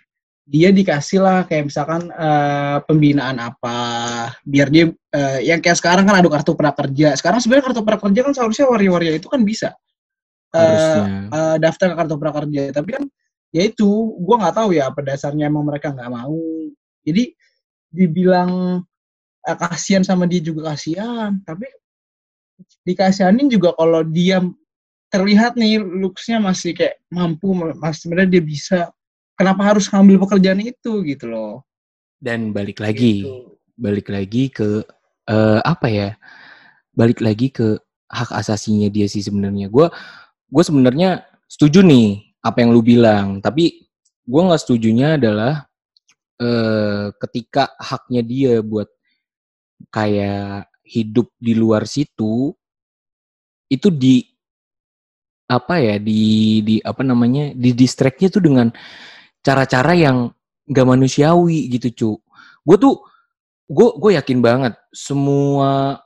[0.46, 3.78] dia dikasih lah kayak misalkan eh, pembinaan apa
[4.46, 7.18] biar dia eh, yang kayak sekarang kan ada kartu prakerja.
[7.18, 9.74] Sekarang sebenarnya kartu prakerja kan seharusnya waria-waria itu kan bisa.
[10.54, 11.04] Eh, harusnya.
[11.34, 12.62] eh, daftar ke kartu prakerja.
[12.78, 13.04] Tapi kan
[13.50, 13.90] ya itu
[14.22, 16.38] gue nggak tahu ya dasarnya emang mereka nggak mau.
[17.02, 17.34] Jadi
[17.90, 18.86] dibilang
[19.50, 21.42] eh, kasihan sama dia juga kasihan.
[21.42, 21.66] Tapi
[22.86, 24.46] dikasihanin juga kalau dia
[25.10, 27.50] terlihat nih looksnya masih kayak mampu
[27.82, 28.80] masih sebenarnya dia bisa
[29.36, 31.64] kenapa harus ngambil pekerjaan itu gitu loh
[32.20, 33.60] Dan balik lagi, Gitu.
[33.78, 34.82] balik lagi ke
[35.30, 36.10] eh, apa ya?
[36.96, 37.78] Balik lagi ke
[38.10, 39.68] hak asasinya dia sih sebenarnya.
[39.70, 39.92] Gue
[40.50, 43.86] gue sebenarnya setuju nih apa yang lu bilang, tapi
[44.26, 45.68] gue nggak setujunya adalah
[46.42, 48.88] eh, ketika haknya dia buat
[49.92, 52.56] kayak hidup di luar situ
[53.68, 54.22] itu di
[55.46, 58.74] apa ya di di apa namanya di distractnya tuh dengan
[59.46, 60.34] cara-cara yang
[60.66, 62.10] nggak manusiawi gitu cu.
[62.66, 62.96] Gue tuh
[63.70, 66.02] gue gue yakin banget semua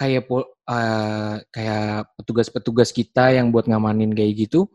[0.00, 0.24] kayak
[0.68, 4.68] eh, kayak petugas-petugas kita yang buat ngamanin kayak gitu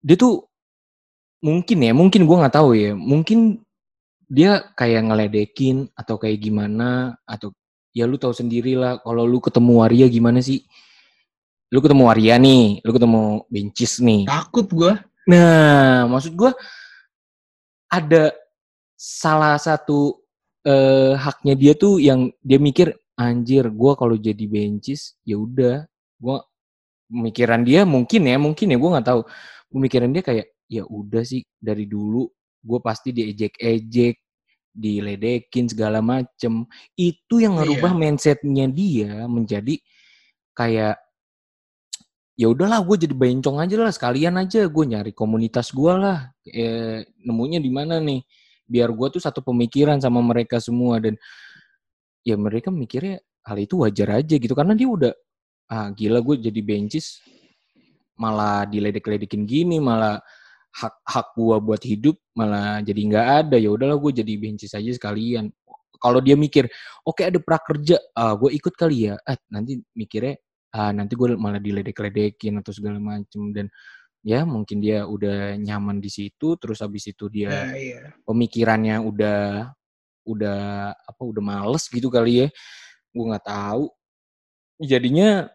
[0.00, 0.48] dia tuh
[1.44, 3.60] mungkin ya mungkin gue nggak tahu ya mungkin
[4.30, 7.52] dia kayak ngeledekin atau kayak gimana atau
[7.90, 10.62] ya lu tahu sendiri lah kalau lu ketemu waria gimana sih?
[11.74, 14.30] Lu ketemu waria nih lu ketemu bencis nih.
[14.30, 14.92] Takut gue
[15.28, 16.52] Nah, maksud gue
[17.90, 18.32] ada
[18.96, 20.20] salah satu
[20.64, 25.84] eh, haknya dia tuh yang dia mikir anjir gue kalau jadi bencis ya udah.
[26.20, 26.36] Gue
[27.10, 29.20] pemikiran dia mungkin ya mungkin ya gue nggak tahu.
[29.72, 32.28] Pemikiran dia kayak ya udah sih dari dulu
[32.60, 34.14] gue pasti diejek-ejek
[34.70, 36.64] diledekin segala macem.
[36.96, 37.66] Itu yang Iya.
[37.66, 39.76] ngerubah mindsetnya dia menjadi
[40.54, 40.96] kayak
[42.40, 46.32] ya udahlah gue jadi bencong aja lah sekalian aja gue nyari komunitas gue lah.
[46.48, 48.24] Eh, nemunya di mana nih?
[48.64, 51.20] Biar gue tuh satu pemikiran sama mereka semua dan
[52.24, 55.12] ya mereka mikirnya hal itu wajar aja gitu karena dia udah
[55.68, 57.20] ah gila gue jadi bencis
[58.20, 60.20] malah diledek-ledekin gini malah
[60.70, 63.56] hak hak gue buat hidup malah jadi nggak ada.
[63.60, 65.52] Ya udahlah gue jadi bencis aja sekalian.
[66.00, 66.64] Kalau dia mikir
[67.04, 69.20] oke ada prakerja ah gue ikut kali ya.
[69.28, 70.40] Eh nanti mikirnya
[70.74, 73.50] ah nanti gue malah diledek-ledekin atau segala macem.
[73.54, 73.66] Dan
[74.24, 78.00] ya mungkin dia udah nyaman di situ terus habis itu dia ya, iya.
[78.28, 79.72] pemikirannya udah
[80.28, 80.60] udah
[80.94, 82.48] apa udah males gitu kali ya.
[83.12, 83.90] Gue nggak tahu.
[84.80, 85.50] Jadinya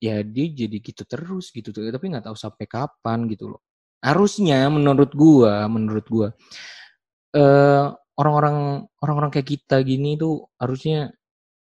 [0.00, 3.62] ya dia jadi gitu terus gitu tapi nggak tahu sampai kapan gitu loh.
[4.00, 6.28] Harusnya menurut gua menurut gua
[7.36, 7.86] eh
[8.20, 11.14] orang-orang orang-orang kayak kita gini tuh harusnya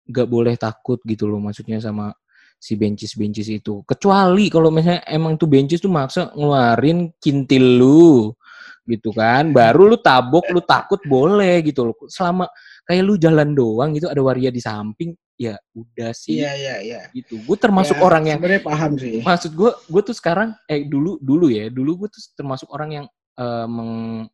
[0.08, 2.16] nggak boleh takut gitu loh maksudnya sama
[2.58, 3.86] si bencis bencis itu.
[3.86, 8.34] Kecuali kalau misalnya emang tuh bencis tuh maksa ngeluarin kintil lu
[8.88, 9.54] gitu kan.
[9.54, 11.94] Baru lu tabok lu takut boleh gitu loh.
[12.10, 12.50] Selama
[12.82, 16.42] kayak lu jalan doang gitu ada waria di samping ya udah sih.
[16.42, 17.00] Iya iya iya.
[17.14, 17.38] Gitu.
[17.46, 19.22] Gue termasuk Ya, orang yang sebenarnya paham sih.
[19.22, 23.06] maksud gue gue tuh sekarang eh dulu dulu ya dulu gue tuh termasuk orang yang
[23.38, 24.26] eh, meng,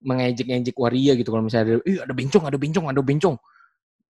[0.00, 1.28] mengejek-ejek waria gitu.
[1.28, 3.36] Kalau misalnya ada, ada bencong ada bencong ada bencong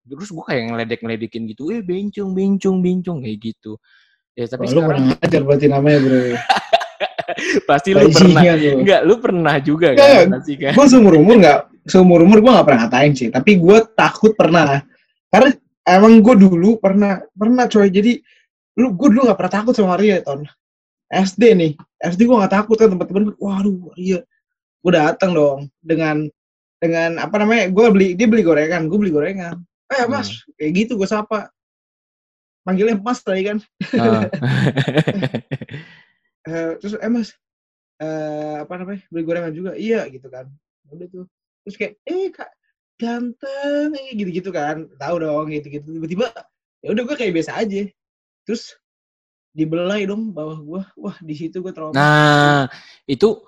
[0.05, 3.81] terus gue kayak ngeledek ngeledekin gitu eh bencong bencong bencong kayak gitu
[4.37, 6.21] ya tapi Wah, lu sekarang kurang ajar berarti namanya bro
[7.65, 8.53] Pasti lu pernah.
[8.53, 8.85] Lu.
[8.85, 10.27] Enggak, lu pernah juga Enggak, kan?
[10.39, 10.71] Pasti kan?
[10.77, 14.81] gue seumur umur nggak seumur umur gue nggak pernah ngatain sih tapi gue takut pernah
[15.29, 15.49] karena
[15.85, 18.17] emang gue dulu pernah pernah coy jadi
[18.81, 20.41] lu gue dulu nggak pernah takut sama Ria ton
[21.13, 24.25] SD nih SD gue nggak takut kan teman-teman waduh Ria
[24.81, 26.25] gue datang dong dengan
[26.81, 29.61] dengan apa namanya gue beli dia beli gorengan gue beli gorengan
[29.95, 31.49] eh mas kayak gitu gue sapa.
[32.65, 33.57] Manggilnya mas lagi kan.
[33.95, 34.25] Ah.
[36.45, 37.33] Eh, terus eh mas
[37.97, 39.73] eh apa namanya beli gorengan juga?
[39.73, 40.45] Iya gitu kan.
[40.93, 41.25] Udah tuh.
[41.65, 42.53] Terus kayak eh kak
[43.01, 44.85] ganteng gitu gitu kan.
[44.93, 46.29] Tahu dong gitu gitu tiba-tiba
[46.85, 47.89] ya udah gue kayak biasa aja.
[48.45, 48.77] Terus
[49.57, 52.69] dibelai dong bawah gue wah di situ gue trauma Nah,
[53.09, 53.41] itu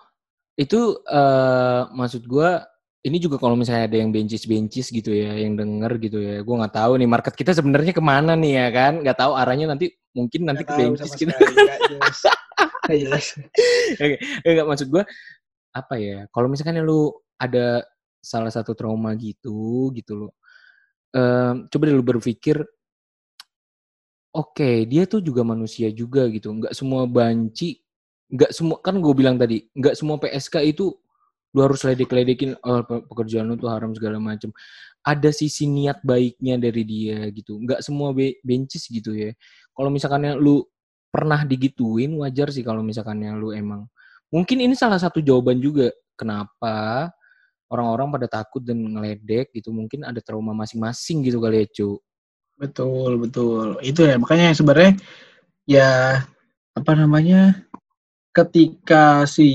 [0.58, 2.66] itu eh maksud gua
[3.06, 6.76] ini juga kalau misalnya ada yang bencis-bencis gitu ya, yang denger gitu ya, gua nggak
[6.76, 10.42] tahu nih market kita sebenarnya ke mana nih ya kan, nggak tahu arahnya nanti mungkin
[10.50, 11.30] nanti ke Nggak tahu bencis gitu.
[11.30, 11.80] sekali, nggak
[12.98, 13.26] jelas.
[14.48, 15.04] Enggak maksud gua
[15.76, 16.26] apa ya?
[16.34, 17.86] Kalau misalkan lu ada
[18.18, 20.28] salah satu trauma gitu, gitu lo.
[21.16, 22.60] em, coba deh lu berpikir
[24.38, 26.54] Oke, dia tuh juga manusia juga gitu.
[26.54, 27.82] Nggak semua banci,
[28.30, 30.94] nggak semua kan gue bilang tadi, nggak semua PSK itu
[31.58, 34.54] lu harus ledek-ledekin oh, pe- pekerjaan lu tuh haram segala macem.
[35.02, 37.58] Ada sisi niat baiknya dari dia gitu.
[37.58, 39.34] Nggak semua be- bencis gitu ya.
[39.74, 40.62] Kalau misalkan lu
[41.10, 43.90] pernah digituin, wajar sih kalau misalkan lu emang.
[44.30, 47.10] Mungkin ini salah satu jawaban juga kenapa
[47.74, 49.74] orang-orang pada takut dan ngeledek gitu.
[49.74, 51.98] Mungkin ada trauma masing-masing gitu kali ya, Cu.
[52.58, 54.98] betul betul itu ya makanya sebenarnya
[55.70, 56.26] ya
[56.74, 57.70] apa namanya
[58.34, 59.50] ketika si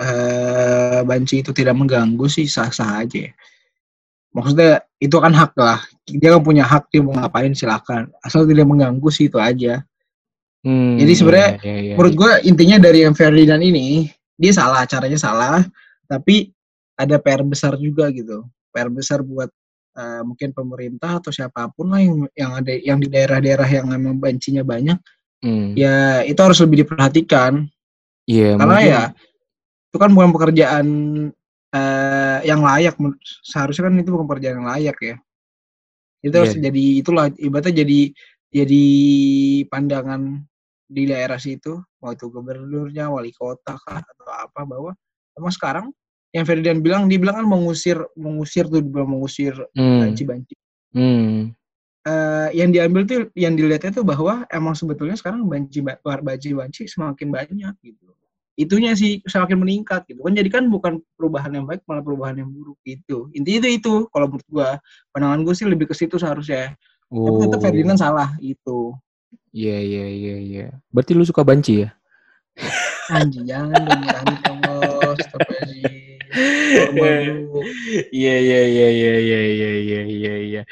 [0.00, 3.32] eh banci itu tidak mengganggu sih sah-sah aja ya.
[4.30, 5.82] maksudnya itu kan hak lah.
[6.06, 8.14] Dia kan punya hak dia mau ngapain silakan.
[8.22, 9.82] Asal tidak mengganggu sih itu aja.
[10.62, 14.84] Hmm, Jadi sebenarnya iya, iya, iya, menurut gue intinya dari yang Ferdinand ini dia salah
[14.84, 15.64] caranya salah
[16.06, 16.52] tapi
[16.94, 18.44] ada PR besar juga gitu.
[18.70, 19.50] PR besar buat
[19.98, 24.16] eh, mungkin pemerintah atau siapa pun lah yang yang ada yang di daerah-daerah yang memang
[24.16, 24.96] bancinya banyak
[25.40, 27.64] Hmm, ya itu harus lebih diperhatikan.
[28.28, 29.02] Iya, karena mungkin- ya
[29.90, 30.86] itu kan bukan pekerjaan
[31.74, 32.94] eh, yang layak
[33.42, 35.16] seharusnya kan itu bukan pekerjaan yang layak ya.
[36.22, 36.70] Itu harus Iya.
[36.70, 38.00] jadi itulah ibaratnya jadi
[38.50, 38.84] jadi
[39.66, 40.46] pandangan
[40.90, 44.90] di daerah situ mau itu gubernurnya wali kota kah atau apa bahwa
[45.38, 45.86] emang sekarang
[46.34, 50.54] yang Ferdinand bilang dia bilang kan mengusir mengusir tuh bilang mengusir hmm, banci-banci.
[50.90, 51.54] Hmm,
[52.00, 57.28] Eh, yang diambil tuh yang dilihatnya tuh bahwa emang sebetulnya sekarang banci banci banci semakin
[57.28, 58.16] banyak gitu
[58.58, 62.50] itunya sih semakin meningkat gitu kan jadi kan bukan perubahan yang baik malah perubahan yang
[62.50, 64.68] buruk gitu intinya itu itu kalau menurut gua
[65.14, 66.74] pandangan gue sih lebih ke situ seharusnya
[67.10, 68.94] tapi oh, tetap Ferdinand salah itu
[69.50, 70.66] iya, iya, iya, iya.
[70.94, 71.90] Berarti lu suka banci ya?
[73.10, 74.06] anjing jangan dong.
[78.14, 80.62] Iya, iya, iya, iya, iya, iya, iya, iya, iya.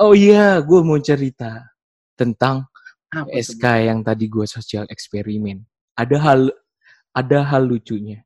[0.00, 1.68] Oh iya, gue mau cerita
[2.16, 2.64] tentang
[3.12, 5.60] apa SK yang tadi gue sosial eksperimen.
[5.92, 6.40] Ada hal,
[7.12, 8.24] ada hal lucunya.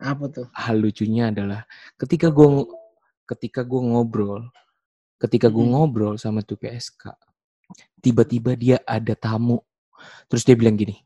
[0.00, 1.68] Apa tuh Hal lucunya adalah
[2.00, 2.64] ketika gue,
[3.28, 4.48] ketika gue ngobrol,
[5.20, 5.76] ketika gue Mm-mm.
[5.76, 7.12] ngobrol sama tuh PSK,
[8.00, 9.60] tiba-tiba dia ada tamu,
[10.32, 10.96] terus dia bilang gini,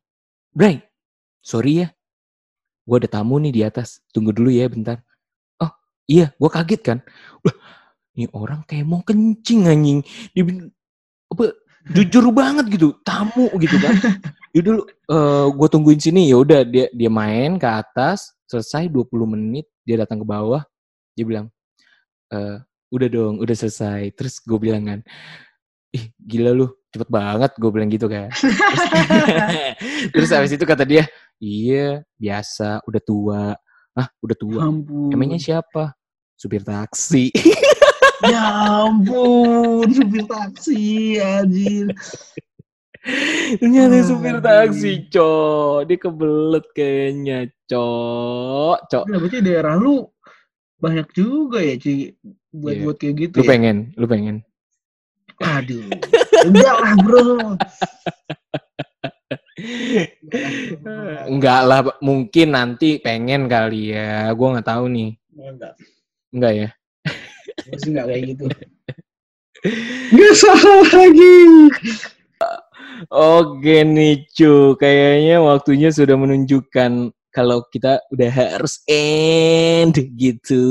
[0.54, 0.78] Bray,
[1.42, 1.88] sorry ya,
[2.86, 5.02] gue ada tamu nih di atas, tunggu dulu ya bentar.
[5.58, 5.74] Oh
[6.06, 6.98] iya, gue kaget kan,
[7.42, 7.56] Wah,
[8.14, 10.70] ini orang kayak mau kencing anjing, dia bilang,
[11.34, 11.50] apa
[11.98, 13.94] jujur banget gitu, tamu gitu kan.
[14.54, 19.66] Yaudah, uh, gue tungguin sini ya udah dia dia main ke atas, selesai 20 menit,
[19.82, 20.62] dia datang ke bawah,
[21.18, 21.50] dia bilang,
[22.30, 22.62] "Eh,
[22.94, 24.14] udah dong, udah selesai.
[24.14, 25.00] Terus gue bilang kan,
[25.90, 28.30] ih gila lu, cepet banget, gue bilang gitu kan.
[30.14, 31.02] Terus, terus habis itu kata dia,
[31.42, 33.44] iya biasa, udah tua.
[33.94, 34.60] Ah, udah tua.
[34.70, 35.94] ampun Emangnya siapa?
[36.38, 37.34] Supir taksi.
[38.30, 38.42] ya
[38.86, 41.90] ampun supir taksi anjir
[43.54, 45.84] Ternyata Ah, supir taksi, cok.
[45.84, 47.38] Dia kebelet kayaknya,
[47.68, 48.76] cok.
[48.88, 49.04] Cok.
[49.06, 50.08] Nah, berarti daerah lu
[50.74, 52.12] banyak juga ya Ci
[52.50, 52.82] buat Iya.
[52.82, 54.36] buat kayak gitu Lu ya pengen, lu pengen.
[55.34, 55.82] aduh
[56.46, 57.24] enggak lah bro
[61.26, 64.28] Enggak lah, mungkin nanti pengen kali ya.
[64.34, 65.10] Gua nggak tahu nih.
[65.32, 65.72] enggak
[66.30, 66.68] Enggak ya?
[67.64, 68.44] gue sih enggak kayak gitu
[70.12, 71.38] Enggak salah lagi.
[73.10, 80.64] Oke nih cu, kayaknya waktunya sudah menunjukkan kalau kita udah harus end gitu.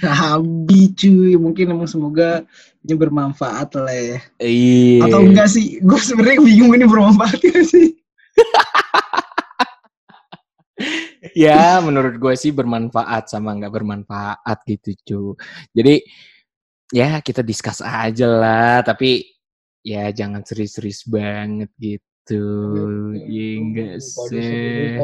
[0.00, 2.40] Habis cuy, mungkin emang semoga
[2.80, 4.18] ini bermanfaat lah ya.
[4.40, 5.04] Iya.
[5.04, 5.76] Atau enggak sih?
[5.84, 7.92] Gue sebenarnya bingung ini bermanfaat gak sih?
[11.34, 15.22] ya menurut gue sih bermanfaat sama nggak bermanfaat gitu cu
[15.74, 15.98] jadi
[16.94, 19.37] ya kita discuss aja lah tapi
[19.88, 22.44] ya jangan serius-serius banget gitu.
[23.24, 25.00] Ya enggak sih?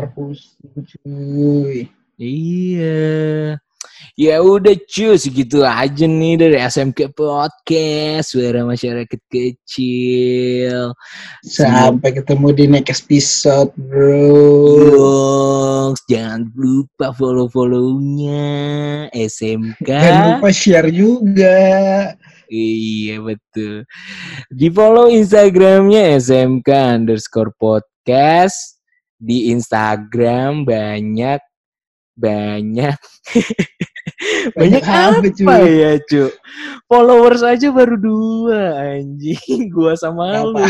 [2.20, 3.57] iya.
[4.14, 10.95] Ya udah cuy, segitu aja nih dari SMK Podcast, suara masyarakat kecil.
[11.43, 15.74] Sampai ketemu di next episode, bro.
[15.85, 18.49] Yongs, jangan lupa follow-follownya
[19.12, 19.85] SMK.
[19.85, 21.61] Jangan lupa share juga.
[22.49, 23.85] Iya betul.
[24.49, 28.80] Di follow Instagramnya SMK underscore podcast.
[29.20, 31.45] Di Instagram banyak
[32.14, 32.95] banyak
[34.59, 36.30] banyak, apa, apa ya cu
[36.87, 40.55] followers aja baru dua anjing gua sama lu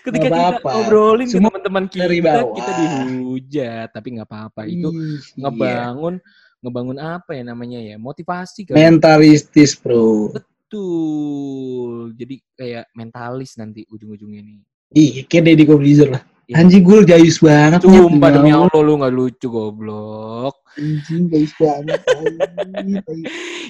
[0.00, 0.68] ketika Gak kita apa-apa.
[0.72, 2.54] ngobrolin ke Semua teman-teman dari kita bawah.
[2.56, 5.38] kita dihujat tapi nggak apa-apa itu Ih, iya.
[5.38, 6.14] ngebangun
[6.58, 10.30] ngebangun apa ya namanya ya motivasi kan Mentalistis, bro.
[10.30, 14.58] betul jadi kayak mentalis nanti ujung-ujungnya nih
[14.92, 16.20] Ih, kayak Deddy Corbuzier lah.
[16.44, 16.60] Iya.
[16.60, 17.80] Anjing gue jayus banget.
[17.80, 18.68] Sumpah demi Allah.
[18.68, 20.52] Allah lu gak lucu goblok.
[20.76, 21.96] Anjing jayus banget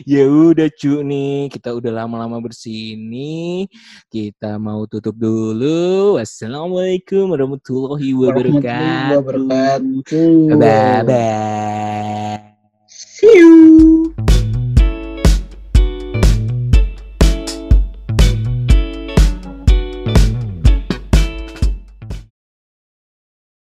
[0.08, 1.48] ya udah cu nih.
[1.52, 3.66] Kita udah lama-lama bersini.
[4.08, 6.16] Kita mau tutup dulu.
[6.20, 10.04] Wassalamualaikum warahmatullahi wabarakatuh,
[10.56, 12.52] bye bye
[13.22, 14.14] see you.